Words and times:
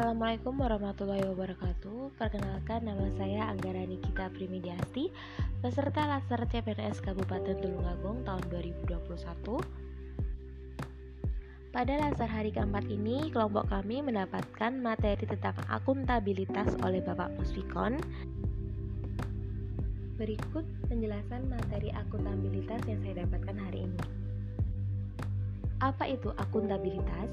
Assalamualaikum 0.00 0.56
warahmatullahi 0.56 1.28
wabarakatuh. 1.28 2.16
Perkenalkan 2.16 2.88
nama 2.88 3.04
saya 3.20 3.52
Anggara 3.52 3.84
Nikita 3.84 4.32
Primidiasti 4.32 5.12
Peserta 5.60 6.08
Laser 6.08 6.40
CPNS 6.40 7.04
Kabupaten 7.04 7.60
Tulungagung 7.60 8.24
tahun 8.24 8.40
2021 8.48 8.96
Pada 11.68 11.92
laser 12.00 12.30
hari 12.32 12.48
keempat 12.48 12.88
ini, 12.88 13.28
kelompok 13.28 13.68
kami 13.68 14.00
mendapatkan 14.00 14.72
materi 14.80 15.20
tentang 15.28 15.60
akuntabilitas 15.68 16.80
oleh 16.80 17.04
Bapak 17.04 17.36
Musfikon 17.36 18.00
Berikut 20.16 20.64
penjelasan 20.88 21.44
materi 21.44 21.92
akuntabilitas 21.92 22.80
yang 22.88 23.04
saya 23.04 23.28
dapatkan 23.28 23.56
hari 23.68 23.84
ini. 23.84 24.00
Apa 25.84 26.08
itu 26.08 26.32
akuntabilitas? 26.40 27.28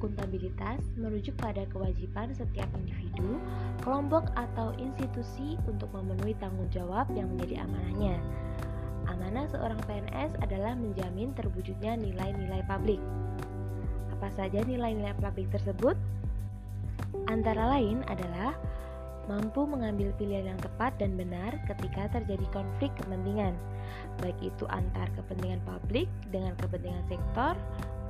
Akuntabilitas 0.00 0.80
merujuk 0.96 1.36
pada 1.36 1.68
kewajiban 1.68 2.32
setiap 2.32 2.64
individu, 2.72 3.36
kelompok, 3.84 4.32
atau 4.32 4.72
institusi 4.80 5.60
untuk 5.68 5.92
memenuhi 5.92 6.32
tanggung 6.40 6.72
jawab 6.72 7.04
yang 7.12 7.28
menjadi 7.36 7.68
amanahnya. 7.68 8.16
Amanah 9.12 9.44
seorang 9.52 9.76
PNS 9.84 10.40
adalah 10.40 10.72
menjamin 10.72 11.36
terwujudnya 11.36 12.00
nilai-nilai 12.00 12.64
publik. 12.64 12.96
Apa 14.16 14.32
saja 14.32 14.64
nilai-nilai 14.64 15.12
publik 15.20 15.52
tersebut? 15.52 16.00
Antara 17.28 17.68
lain 17.76 18.00
adalah 18.08 18.56
mampu 19.28 19.68
mengambil 19.68 20.16
pilihan 20.16 20.56
yang 20.56 20.60
tepat 20.64 20.96
dan 20.96 21.12
benar 21.12 21.60
ketika 21.68 22.08
terjadi 22.16 22.46
konflik 22.56 22.88
kepentingan, 22.96 23.52
baik 24.24 24.38
itu 24.40 24.64
antar 24.72 25.12
kepentingan 25.12 25.60
publik 25.68 26.08
dengan 26.32 26.56
kepentingan 26.56 27.04
sektor, 27.06 27.52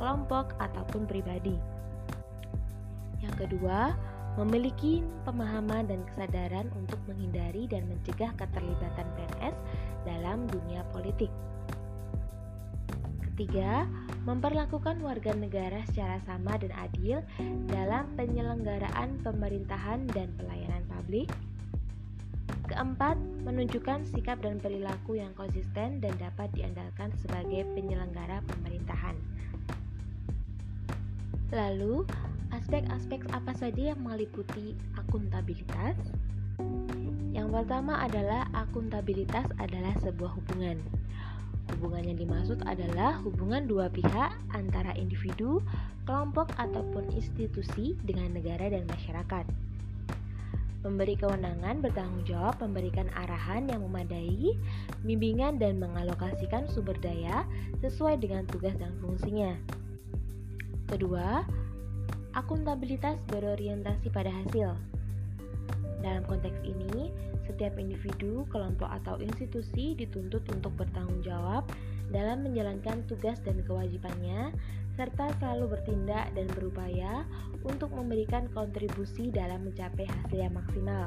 kelompok, 0.01 0.57
ataupun 0.57 1.05
pribadi. 1.05 1.61
Yang 3.21 3.45
kedua, 3.45 3.93
memiliki 4.41 5.05
pemahaman 5.29 5.91
dan 5.91 6.01
kesadaran 6.09 6.73
untuk 6.73 6.97
menghindari 7.05 7.69
dan 7.69 7.85
mencegah 7.85 8.33
keterlibatan 8.41 9.05
PNS 9.19 9.57
dalam 10.09 10.49
dunia 10.49 10.81
politik. 10.95 11.29
Ketiga, 13.21 13.89
memperlakukan 14.29 15.01
warga 15.01 15.33
negara 15.33 15.81
secara 15.89 16.21
sama 16.29 16.61
dan 16.61 16.73
adil 16.77 17.25
dalam 17.73 18.05
penyelenggaraan 18.17 19.17
pemerintahan 19.25 20.05
dan 20.13 20.29
pelayanan 20.37 20.85
publik. 20.93 21.29
Keempat, 22.69 23.19
menunjukkan 23.43 24.07
sikap 24.07 24.45
dan 24.47 24.63
perilaku 24.63 25.19
yang 25.19 25.35
konsisten 25.35 25.99
dan 25.99 26.15
dapat 26.21 26.53
diandalkan 26.55 27.11
sebagai 27.19 27.67
penyelenggara 27.75 28.45
pemerintahan. 28.47 29.19
Lalu, 31.51 32.07
Aspek-aspek 32.51 33.31
apa 33.31 33.55
saja 33.55 33.95
yang 33.95 34.03
meliputi 34.03 34.75
akuntabilitas? 34.99 35.95
Yang 37.31 37.49
pertama 37.55 38.03
adalah 38.03 38.51
akuntabilitas 38.51 39.47
adalah 39.63 39.95
sebuah 40.03 40.35
hubungan. 40.35 40.83
Hubungan 41.71 42.11
yang 42.11 42.19
dimaksud 42.19 42.59
adalah 42.67 43.23
hubungan 43.23 43.71
dua 43.71 43.87
pihak 43.87 44.35
antara 44.51 44.91
individu, 44.99 45.63
kelompok, 46.11 46.51
ataupun 46.59 47.07
institusi 47.15 47.95
dengan 48.03 48.35
negara 48.35 48.67
dan 48.67 48.83
masyarakat. 48.91 49.47
Memberi 50.83 51.15
kewenangan 51.15 51.87
bertanggung 51.87 52.27
jawab 52.27 52.59
memberikan 52.59 53.07
arahan 53.15 53.71
yang 53.71 53.87
memadai, 53.87 54.59
bimbingan 55.07 55.63
dan 55.63 55.79
mengalokasikan 55.79 56.67
sumber 56.67 56.99
daya 56.99 57.47
sesuai 57.79 58.19
dengan 58.19 58.43
tugas 58.51 58.75
dan 58.75 58.91
fungsinya. 58.99 59.80
Kedua, 60.91 61.47
Akuntabilitas 62.35 63.19
berorientasi 63.31 64.11
pada 64.11 64.31
hasil. 64.31 64.75
Dalam 66.03 66.23
konteks 66.27 66.63
ini, 66.67 67.11
setiap 67.47 67.79
individu, 67.79 68.43
kelompok, 68.51 68.87
atau 68.87 69.19
institusi 69.23 69.99
dituntut 69.99 70.43
untuk 70.51 70.75
bertanggung 70.75 71.23
jawab 71.27 71.67
dalam 72.11 72.47
menjalankan 72.47 73.07
tugas 73.11 73.39
dan 73.43 73.63
kewajibannya, 73.67 74.51
serta 74.99 75.31
selalu 75.39 75.79
bertindak 75.79 76.31
dan 76.35 76.47
berupaya 76.59 77.23
untuk 77.67 77.95
memberikan 77.95 78.51
kontribusi 78.51 79.31
dalam 79.31 79.67
mencapai 79.67 80.11
hasil 80.11 80.39
yang 80.43 80.55
maksimal. 80.55 81.07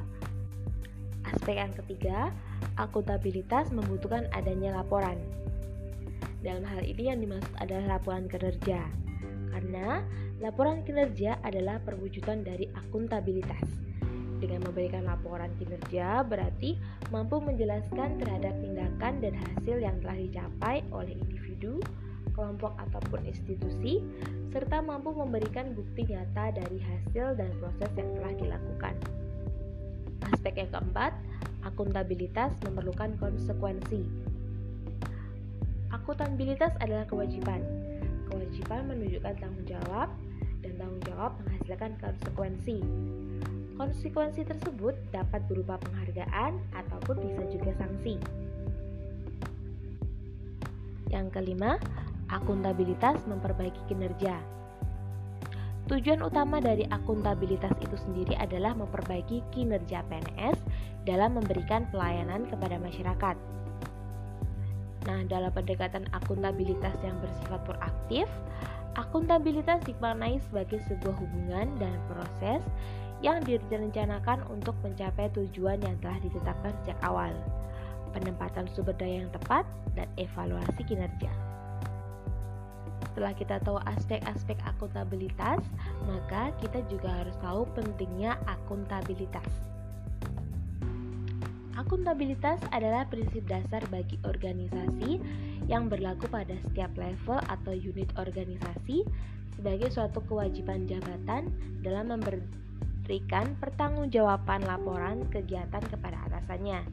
Aspek 1.28 1.60
yang 1.60 1.76
ketiga, 1.76 2.32
akuntabilitas 2.80 3.68
membutuhkan 3.72 4.32
adanya 4.32 4.80
laporan. 4.80 5.20
Dalam 6.40 6.68
hal 6.68 6.84
ini 6.84 7.12
yang 7.12 7.20
dimaksud 7.20 7.52
adalah 7.60 8.00
laporan 8.00 8.32
kinerja 8.32 9.03
karena 9.54 10.02
laporan 10.42 10.82
kinerja 10.82 11.38
adalah 11.46 11.78
perwujudan 11.86 12.42
dari 12.42 12.66
akuntabilitas. 12.74 13.70
Dengan 14.42 14.66
memberikan 14.68 15.08
laporan 15.08 15.54
kinerja 15.56 16.26
berarti 16.28 16.76
mampu 17.14 17.40
menjelaskan 17.40 18.20
terhadap 18.20 18.52
tindakan 18.60 19.24
dan 19.24 19.34
hasil 19.40 19.80
yang 19.80 19.96
telah 20.04 20.18
dicapai 20.20 20.84
oleh 20.92 21.16
individu, 21.16 21.80
kelompok 22.36 22.76
ataupun 22.76 23.24
institusi, 23.24 24.04
serta 24.52 24.84
mampu 24.84 25.16
memberikan 25.16 25.72
bukti 25.72 26.04
nyata 26.10 26.52
dari 26.60 26.82
hasil 26.82 27.40
dan 27.40 27.50
proses 27.62 27.92
yang 27.96 28.10
telah 28.20 28.34
dilakukan. 28.36 28.96
Aspek 30.28 30.66
yang 30.66 30.72
keempat, 30.76 31.16
akuntabilitas 31.64 32.52
memerlukan 32.68 33.16
konsekuensi. 33.22 34.04
Akuntabilitas 35.94 36.74
adalah 36.84 37.08
kewajiban, 37.08 37.64
kewajiban 38.34 38.90
menunjukkan 38.90 39.34
tanggung 39.38 39.68
jawab 39.70 40.10
dan 40.66 40.74
tanggung 40.82 41.04
jawab 41.06 41.32
menghasilkan 41.46 41.94
konsekuensi. 42.02 42.78
Konsekuensi 43.78 44.42
tersebut 44.42 44.98
dapat 45.14 45.46
berupa 45.46 45.78
penghargaan 45.78 46.58
ataupun 46.74 47.16
bisa 47.22 47.46
juga 47.54 47.72
sanksi. 47.78 48.18
Yang 51.14 51.28
kelima, 51.30 51.78
akuntabilitas 52.34 53.22
memperbaiki 53.30 53.82
kinerja. 53.86 54.42
Tujuan 55.86 56.26
utama 56.26 56.58
dari 56.58 56.90
akuntabilitas 56.90 57.76
itu 57.78 57.94
sendiri 58.02 58.34
adalah 58.40 58.74
memperbaiki 58.74 59.46
kinerja 59.54 60.02
PNS 60.10 60.58
dalam 61.06 61.38
memberikan 61.38 61.86
pelayanan 61.92 62.50
kepada 62.50 62.80
masyarakat. 62.82 63.36
Nah, 65.04 65.20
dalam 65.28 65.52
pendekatan 65.52 66.08
akuntabilitas 66.16 66.96
yang 67.04 67.20
bersifat 67.20 67.60
proaktif, 67.68 68.28
akuntabilitas 68.96 69.84
dimaknai 69.84 70.40
sebagai 70.48 70.80
sebuah 70.88 71.16
hubungan 71.20 71.68
dan 71.82 71.96
proses 72.08 72.64
yang 73.24 73.40
direncanakan 73.44 74.44
untuk 74.52 74.76
mencapai 74.84 75.32
tujuan 75.36 75.80
yang 75.80 75.96
telah 76.04 76.20
ditetapkan 76.24 76.72
sejak 76.84 77.00
awal, 77.04 77.32
penempatan 78.12 78.68
sumber 78.72 78.96
daya 78.96 79.24
yang 79.24 79.32
tepat, 79.32 79.64
dan 79.96 80.08
evaluasi 80.20 80.84
kinerja. 80.84 81.32
Setelah 83.12 83.34
kita 83.38 83.62
tahu 83.62 83.78
aspek-aspek 83.86 84.58
akuntabilitas, 84.66 85.62
maka 86.10 86.50
kita 86.60 86.82
juga 86.90 87.14
harus 87.14 87.36
tahu 87.40 87.68
pentingnya 87.78 88.36
akuntabilitas. 88.50 89.73
Akuntabilitas 91.74 92.62
adalah 92.70 93.10
prinsip 93.10 93.50
dasar 93.50 93.82
bagi 93.90 94.22
organisasi 94.22 95.18
yang 95.66 95.90
berlaku 95.90 96.30
pada 96.30 96.54
setiap 96.70 96.94
level 96.94 97.42
atau 97.50 97.74
unit 97.74 98.06
organisasi 98.14 99.02
sebagai 99.58 99.90
suatu 99.90 100.22
kewajiban 100.30 100.86
jabatan 100.86 101.50
dalam 101.82 102.14
memberikan 102.14 103.58
pertanggungjawaban 103.58 104.70
laporan 104.70 105.26
kegiatan 105.34 105.82
kepada 105.82 106.18
atasannya. 106.30 106.86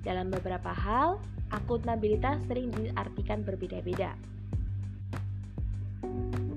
Dalam 0.00 0.32
beberapa 0.32 0.72
hal, 0.72 1.20
akuntabilitas 1.52 2.40
sering 2.48 2.72
diartikan 2.72 3.44
berbeda-beda. 3.44 4.16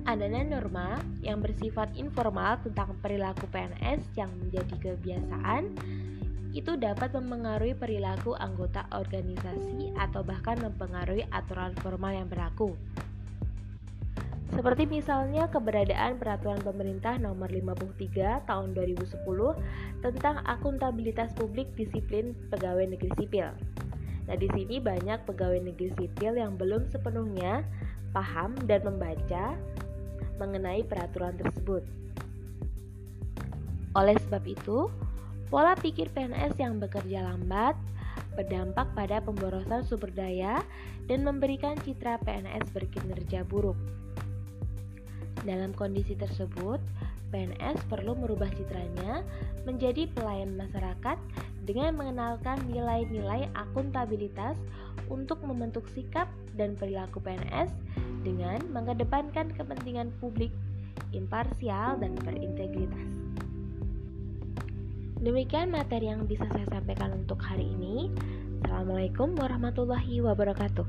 Adanya 0.08 0.56
norma 0.56 0.96
yang 1.20 1.44
bersifat 1.44 1.92
informal 1.92 2.56
tentang 2.64 2.96
perilaku 3.04 3.44
PNS 3.52 4.00
yang 4.16 4.32
menjadi 4.40 4.74
kebiasaan 4.80 5.76
itu 6.56 6.80
dapat 6.80 7.12
mempengaruhi 7.12 7.76
perilaku 7.76 8.32
anggota 8.38 8.88
organisasi 8.94 9.92
atau 10.00 10.24
bahkan 10.24 10.56
mempengaruhi 10.60 11.28
aturan 11.28 11.76
formal 11.84 12.12
yang 12.14 12.28
berlaku. 12.28 12.72
Seperti 14.48 14.88
misalnya 14.88 15.46
keberadaan 15.52 16.16
peraturan 16.16 16.58
pemerintah 16.64 17.20
nomor 17.20 17.52
53 17.52 18.48
tahun 18.48 18.68
2010 18.74 19.22
tentang 20.00 20.40
akuntabilitas 20.48 21.36
publik 21.36 21.68
disiplin 21.76 22.32
pegawai 22.48 22.88
negeri 22.88 23.12
sipil. 23.20 23.52
Nah, 24.26 24.36
di 24.36 24.48
sini 24.52 24.80
banyak 24.80 25.28
pegawai 25.28 25.62
negeri 25.62 25.92
sipil 26.00 26.36
yang 26.36 26.56
belum 26.56 26.88
sepenuhnya 26.88 27.62
paham 28.16 28.56
dan 28.64 28.82
membaca 28.88 29.52
mengenai 30.40 30.80
peraturan 30.84 31.36
tersebut. 31.36 31.84
Oleh 33.96 34.16
sebab 34.26 34.44
itu, 34.48 34.88
Pola 35.48 35.72
pikir 35.80 36.12
PNS 36.12 36.60
yang 36.60 36.76
bekerja 36.76 37.24
lambat 37.24 37.72
berdampak 38.36 38.86
pada 38.92 39.18
pemborosan 39.24 39.80
sumber 39.82 40.12
daya 40.12 40.60
dan 41.08 41.24
memberikan 41.24 41.74
citra 41.80 42.20
PNS 42.20 42.68
berkinerja 42.70 43.48
buruk. 43.48 43.74
Dalam 45.48 45.72
kondisi 45.72 46.12
tersebut, 46.12 46.78
PNS 47.32 47.80
perlu 47.88 48.12
merubah 48.12 48.48
citranya 48.52 49.24
menjadi 49.64 50.04
pelayan 50.12 50.52
masyarakat 50.56 51.16
dengan 51.64 51.96
mengenalkan 51.96 52.60
nilai-nilai 52.68 53.48
akuntabilitas 53.56 54.56
untuk 55.08 55.40
membentuk 55.44 55.88
sikap 55.96 56.28
dan 56.60 56.76
perilaku 56.76 57.24
PNS 57.24 57.72
dengan 58.20 58.60
mengedepankan 58.68 59.52
kepentingan 59.56 60.12
publik, 60.20 60.52
imparsial, 61.16 61.96
dan 62.00 62.12
berintegritas. 62.20 63.17
Demikian 65.18 65.74
materi 65.74 66.14
yang 66.14 66.30
bisa 66.30 66.46
saya 66.54 66.66
sampaikan 66.70 67.10
untuk 67.10 67.42
hari 67.42 67.66
ini. 67.66 68.06
Assalamualaikum 68.62 69.34
warahmatullahi 69.34 70.22
wabarakatuh. 70.22 70.86